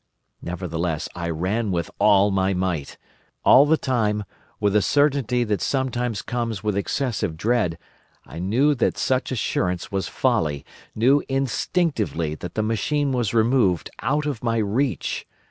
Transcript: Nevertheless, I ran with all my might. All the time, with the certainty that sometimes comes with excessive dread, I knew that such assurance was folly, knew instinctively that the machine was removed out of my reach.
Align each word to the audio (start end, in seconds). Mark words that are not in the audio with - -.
Nevertheless, 0.41 1.07
I 1.13 1.29
ran 1.29 1.69
with 1.69 1.91
all 1.99 2.31
my 2.31 2.55
might. 2.55 2.97
All 3.45 3.67
the 3.67 3.77
time, 3.77 4.23
with 4.59 4.73
the 4.73 4.81
certainty 4.81 5.43
that 5.43 5.61
sometimes 5.61 6.23
comes 6.23 6.63
with 6.63 6.75
excessive 6.75 7.37
dread, 7.37 7.77
I 8.25 8.39
knew 8.39 8.73
that 8.73 8.97
such 8.97 9.31
assurance 9.31 9.91
was 9.91 10.07
folly, 10.07 10.65
knew 10.95 11.21
instinctively 11.29 12.33
that 12.33 12.55
the 12.55 12.63
machine 12.63 13.11
was 13.11 13.35
removed 13.35 13.91
out 14.01 14.25
of 14.25 14.43
my 14.43 14.57
reach. 14.57 15.27